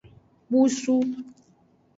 Busu. 0.49 0.97